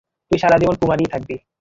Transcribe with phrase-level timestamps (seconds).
[0.31, 1.35] তুই সারাজীবন কুমারীই থাকবি।